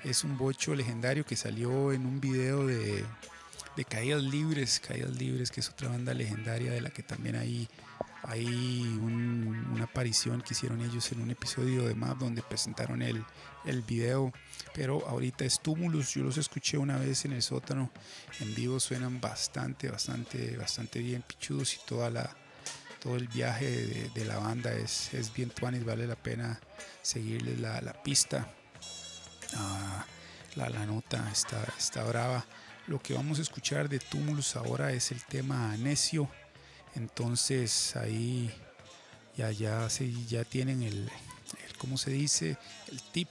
[0.03, 3.05] Es un bocho legendario que salió en un video de,
[3.77, 7.69] de Caídas Libres, Caídas Libres, que es otra banda legendaria de la que también hay
[8.23, 8.45] hay
[9.01, 13.23] una aparición que hicieron ellos en un episodio de Map donde presentaron el,
[13.65, 14.31] el video.
[14.73, 16.13] Pero ahorita es Tumulus.
[16.13, 17.91] Yo los escuché una vez en el sótano.
[18.39, 22.35] En vivo suenan bastante, bastante, bastante bien pichudos y toda la,
[22.99, 25.83] todo el viaje de, la banda es, es bien tuanis.
[25.83, 26.59] Vale la pena
[27.01, 28.53] seguirles la, la pista.
[29.55, 30.05] Ah,
[30.55, 32.45] la, la, nota está, está brava.
[32.87, 36.29] Lo que vamos a escuchar de Tumulus ahora es el tema Necio
[36.95, 38.51] entonces ahí
[39.35, 39.87] ya, ya,
[40.27, 41.09] ya tienen el,
[41.77, 42.57] ¿cómo se dice?
[42.91, 43.29] El tip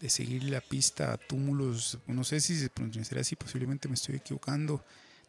[0.00, 1.98] de seguir la pista a túmulos.
[2.06, 4.84] No sé si se pronunciará así, posiblemente me estoy equivocando.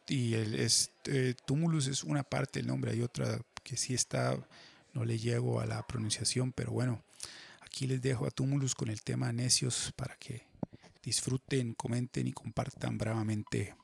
[0.08, 4.36] Y el es, eh, túmulos es una parte del nombre, hay otra que sí está,
[4.94, 7.04] no le llego a la pronunciación, pero bueno,
[7.62, 10.42] aquí les dejo a túmulos con el tema necios para que
[11.04, 13.76] disfruten, comenten y compartan bravamente.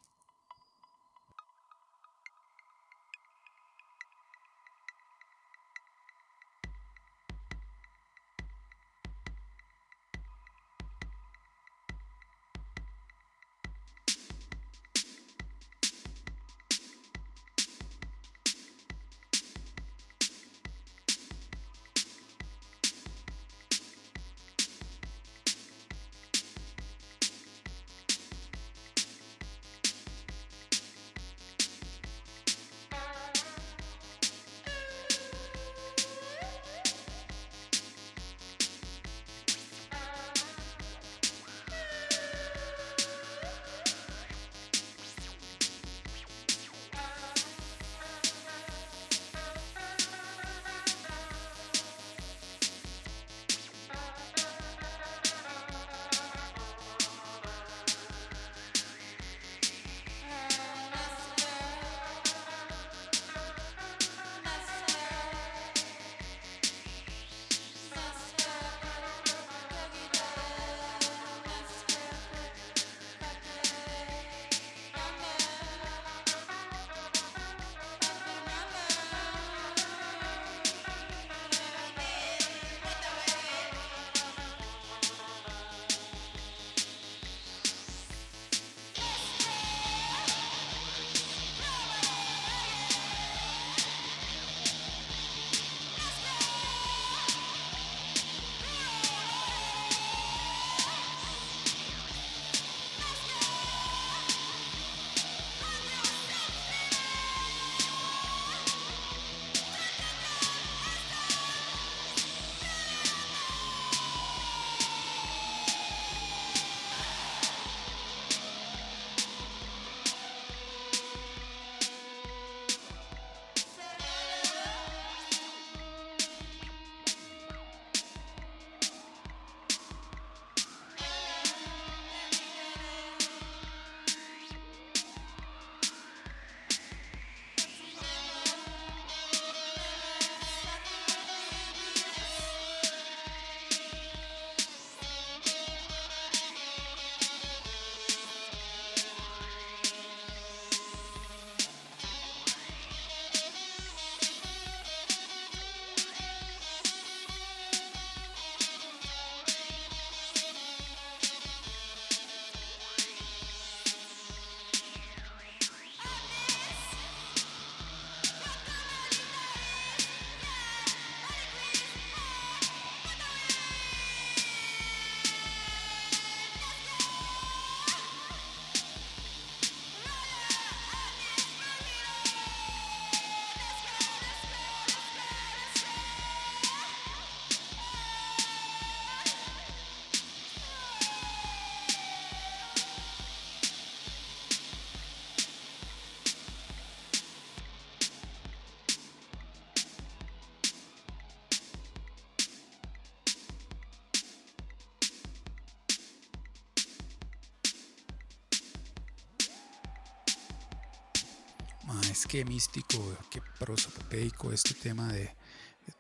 [212.16, 215.36] Es que místico, qué prosopopeico este tema de,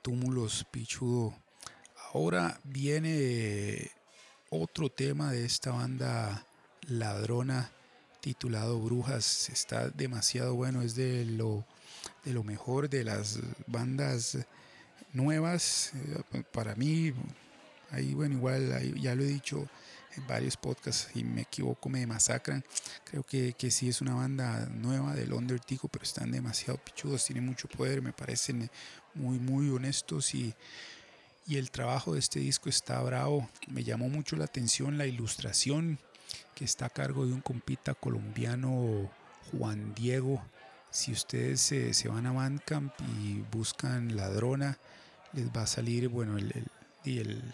[0.02, 1.36] túmulos, pichudo.
[2.14, 3.92] Ahora viene
[4.50, 6.46] otro tema de esta banda
[6.88, 7.70] ladrona
[8.22, 9.50] titulado Brujas.
[9.50, 11.66] Está demasiado bueno, es de lo,
[12.24, 14.38] de lo mejor de las bandas
[15.12, 15.92] nuevas.
[15.96, 17.14] Eh, para mí,
[17.92, 19.68] ahí bueno, igual ya lo he dicho
[20.28, 22.64] varios podcasts y me equivoco, me masacran.
[23.04, 27.46] Creo que, que sí es una banda nueva del Undertico, pero están demasiado pichudos, tienen
[27.46, 28.70] mucho poder, me parecen
[29.14, 30.54] muy, muy honestos y,
[31.48, 33.50] y el trabajo de este disco está bravo.
[33.68, 36.00] Me llamó mucho la atención la ilustración
[36.56, 39.12] que está a cargo de un compita colombiano,
[39.52, 40.44] Juan Diego.
[40.90, 44.78] Si ustedes se, se van a Bandcamp y buscan Ladrona,
[45.34, 46.52] les va a salir, bueno, el,
[47.04, 47.54] el, el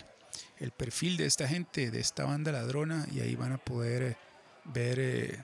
[0.61, 4.17] el perfil de esta gente, de esta banda ladrona, y ahí van a poder eh,
[4.65, 5.43] ver eh,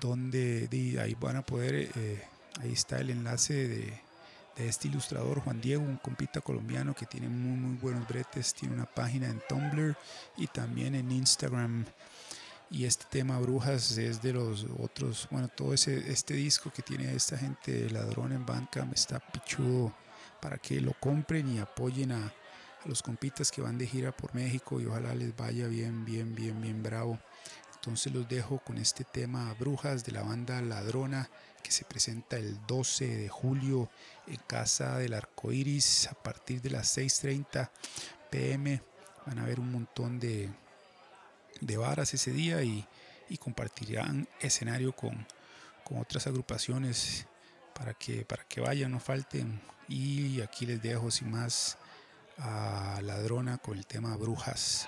[0.00, 0.68] dónde,
[1.02, 2.22] ahí van a poder, eh,
[2.60, 4.00] ahí está el enlace de,
[4.56, 8.84] este ilustrador Juan Diego, un compita colombiano que tiene muy, muy buenos bretes, tiene una
[8.84, 9.96] página en Tumblr
[10.36, 11.86] y también en Instagram.
[12.70, 17.14] Y este tema Brujas es de los otros, bueno, todo ese, este disco que tiene
[17.14, 19.94] esta gente ladrón en Bandcamp está pichudo
[20.42, 22.30] para que lo compren y apoyen a,
[22.84, 26.34] a los compitas que van de gira por México y ojalá les vaya bien, bien,
[26.34, 27.18] bien, bien bravo.
[27.74, 31.30] Entonces los dejo con este tema Brujas de la banda Ladrona
[31.62, 33.88] que se presenta el 12 de julio
[34.26, 37.70] en Casa del Arco Iris a partir de las 6:30
[38.30, 38.82] pm.
[39.26, 40.50] Van a ver un montón de,
[41.60, 42.86] de varas ese día y,
[43.38, 45.24] compartirán escenario con,
[45.84, 47.26] con otras agrupaciones
[47.74, 49.60] para que, para que vayan, no falten.
[49.88, 51.78] Y aquí les dejo sin más
[52.42, 54.86] a Ladrona con el tema Brujas.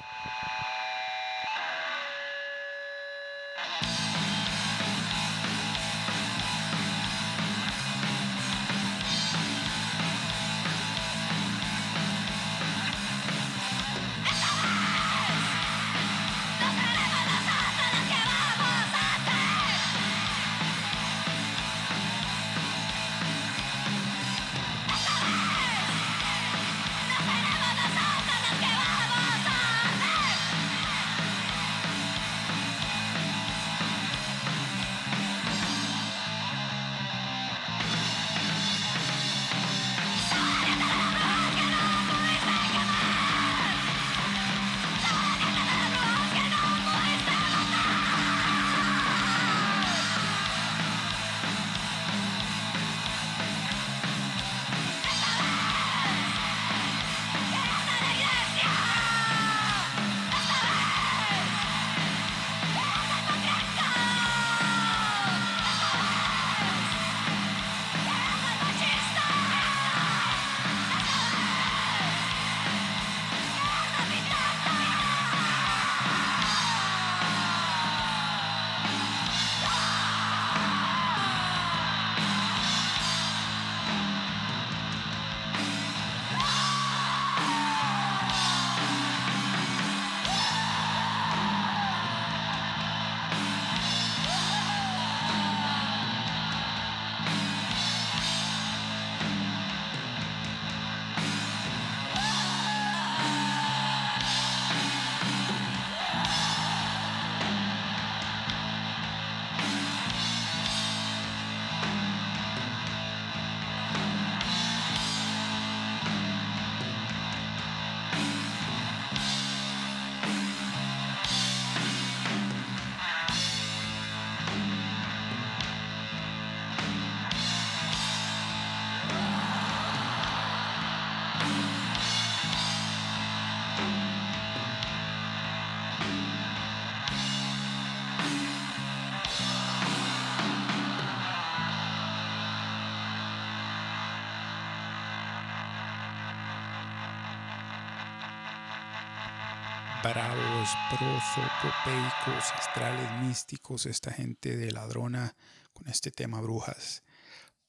[150.02, 155.36] Bravos, prosopopeicos, astrales, místicos, esta gente de ladrona
[155.72, 157.04] con este tema brujas.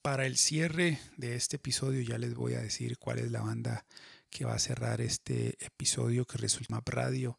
[0.01, 3.85] Para el cierre de este episodio ya les voy a decir cuál es la banda
[4.29, 7.37] que va a cerrar este episodio que resulta Radio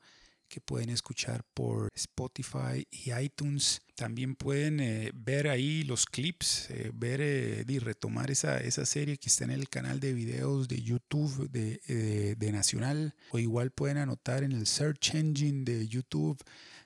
[0.49, 3.82] que pueden escuchar por Spotify y iTunes.
[3.95, 9.16] También pueden eh, ver ahí los clips, eh, ver eh, y retomar esa, esa serie
[9.18, 13.14] que está en el canal de videos de YouTube de, de Nacional.
[13.30, 16.42] O igual pueden anotar en el search engine de YouTube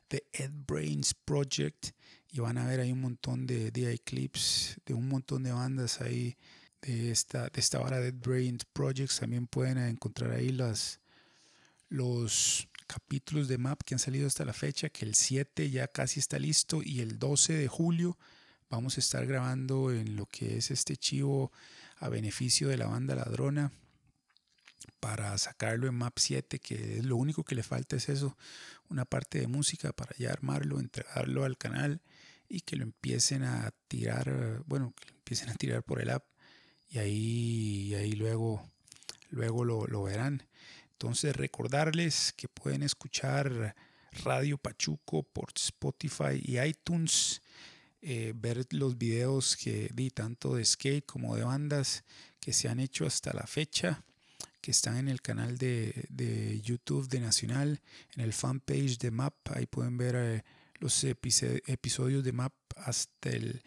[0.09, 1.90] de Ed Brains Project
[2.30, 6.00] y van a ver ahí un montón de, de clips de un montón de bandas
[6.00, 6.36] ahí
[6.82, 9.20] de esta, de esta vara de Brain Projects.
[9.20, 11.00] También pueden encontrar ahí las,
[11.88, 16.18] los capítulos de Map que han salido hasta la fecha, que el 7 ya casi
[16.18, 18.18] está listo y el 12 de julio
[18.70, 21.53] vamos a estar grabando en lo que es este chivo
[21.99, 23.70] a beneficio de la banda Ladrona
[25.01, 28.36] para sacarlo en Map 7, que es lo único que le falta es eso,
[28.89, 32.01] una parte de música para ya armarlo, entregarlo al canal
[32.49, 36.24] y que lo empiecen a tirar, bueno, que lo empiecen a tirar por el app
[36.89, 38.66] y ahí, ahí luego,
[39.28, 40.47] luego lo, lo verán.
[41.01, 43.76] Entonces recordarles que pueden escuchar
[44.24, 47.40] Radio Pachuco por Spotify y iTunes,
[48.03, 52.03] eh, ver los videos que di tanto de skate como de bandas
[52.40, 54.03] que se han hecho hasta la fecha,
[54.61, 57.80] que están en el canal de, de YouTube de Nacional,
[58.16, 60.44] en el fanpage de MAP, ahí pueden ver eh,
[60.80, 63.62] los episodios de MAP hasta el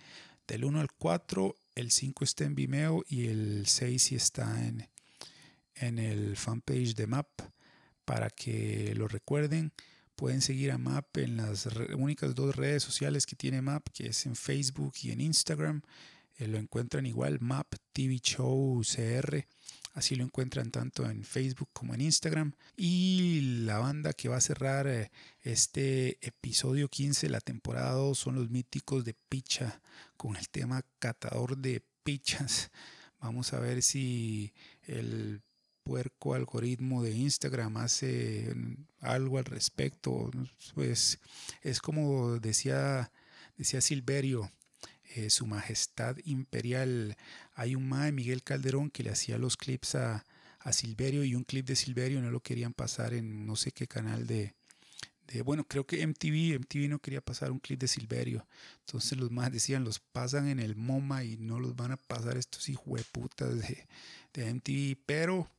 [0.50, 4.91] del 1 al 4, el 5 está en Vimeo y el 6 sí está en,
[5.82, 7.28] en el fanpage de MAP
[8.06, 9.74] para que lo recuerden.
[10.16, 14.26] Pueden seguir a MAP en las únicas dos redes sociales que tiene MAP, que es
[14.26, 15.82] en Facebook y en Instagram.
[16.38, 19.46] Eh, lo encuentran igual, MAP TV Show CR.
[19.94, 22.54] Así lo encuentran tanto en Facebook como en Instagram.
[22.78, 25.12] Y la banda que va a cerrar eh,
[25.42, 29.82] este episodio 15 de la temporada 2 son los míticos de Picha
[30.16, 32.72] con el tema Catador de Pichas.
[33.20, 34.54] Vamos a ver si
[34.84, 35.42] el
[35.92, 38.56] puerco algoritmo de Instagram hace
[39.02, 40.32] algo al respecto.
[40.74, 41.20] Pues
[41.64, 43.12] es como decía,
[43.58, 44.50] decía Silverio,
[45.16, 47.18] eh, su majestad imperial.
[47.56, 50.26] Hay un ma de Miguel Calderón que le hacía los clips a,
[50.60, 53.86] a Silverio y un clip de Silverio no lo querían pasar en no sé qué
[53.86, 54.54] canal de,
[55.28, 58.48] de, bueno, creo que MTV, MTV no quería pasar un clip de Silverio.
[58.86, 62.38] Entonces los más decían, los pasan en el MoMA y no los van a pasar
[62.38, 63.88] estos hijueputas de,
[64.34, 64.98] de MTV.
[65.06, 65.50] Pero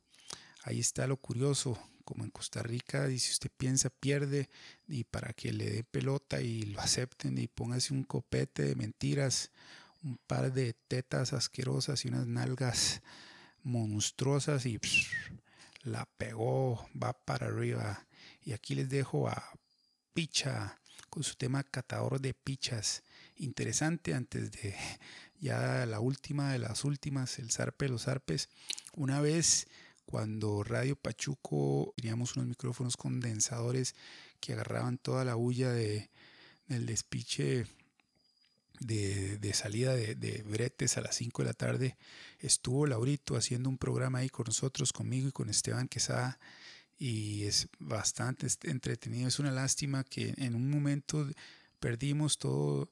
[0.63, 4.49] ahí está lo curioso, como en Costa Rica, y si usted piensa, pierde,
[4.89, 9.51] y para que le dé pelota y lo acepten y póngase un copete de mentiras,
[10.03, 13.03] un par de tetas asquerosas y unas nalgas
[13.63, 14.81] monstruosas y
[15.83, 18.07] la pegó, va para arriba.
[18.45, 19.53] Y aquí les dejo a
[20.13, 23.03] Picha con su tema catador de pichas.
[23.37, 24.75] Interesante antes de
[25.41, 28.49] ya la última de las últimas, el zarpe de los zarpes.
[28.95, 29.69] Una vez
[30.13, 33.95] cuando Radio Pachuco teníamos unos micrófonos condensadores
[34.41, 36.11] que agarraban toda la bulla de,
[36.67, 37.65] del despiche
[38.79, 41.97] de, salida de, bretes a las 5 de la tarde,
[42.41, 46.39] estuvo Laurito haciendo un programa ahí con nosotros, conmigo y con Esteban Quesada,
[46.99, 49.29] y es bastante entretenido.
[49.29, 51.27] Es una lástima que en un momento
[51.81, 52.91] perdimos todo,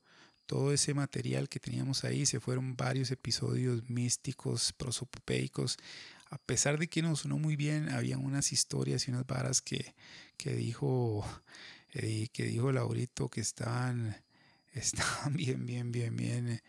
[0.51, 5.77] todo ese material que teníamos ahí, se fueron varios episodios místicos, prosopopeicos,
[6.29, 9.95] a pesar de que no sonó muy bien, había unas historias y unas varas que,
[10.37, 11.25] que dijo
[11.93, 14.17] eh, que dijo Laurito que estaban,
[14.75, 16.61] estaban bien, bien, bien, bien,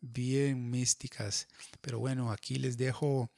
[0.00, 1.46] bien místicas.
[1.82, 3.30] Pero bueno, aquí les dejo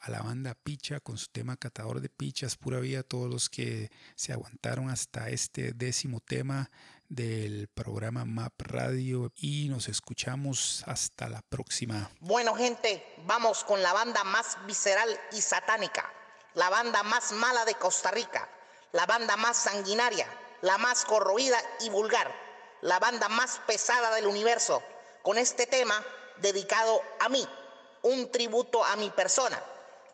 [0.00, 3.90] a la banda Picha con su tema Catador de Pichas, pura vida todos los que
[4.14, 6.70] se aguantaron hasta este décimo tema
[7.08, 12.10] del programa Map Radio y nos escuchamos hasta la próxima.
[12.20, 16.12] Bueno gente, vamos con la banda más visceral y satánica,
[16.54, 18.48] la banda más mala de Costa Rica,
[18.92, 20.28] la banda más sanguinaria,
[20.62, 22.32] la más corroída y vulgar,
[22.82, 24.82] la banda más pesada del universo,
[25.22, 26.00] con este tema
[26.40, 27.44] dedicado a mí,
[28.02, 29.60] un tributo a mi persona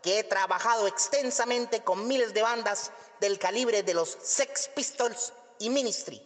[0.04, 5.70] que he trabajado extensamente con miles de bandas del calibre de los Sex Pistols y
[5.70, 6.22] Ministry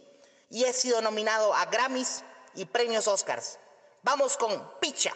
[0.50, 2.24] y he sido nominado a Grammys
[2.56, 3.60] y premios Oscars.
[4.02, 5.12] Vamos con Picha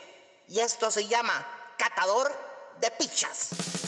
[0.46, 2.32] y esto se llama Catador
[2.80, 3.81] de Pichas.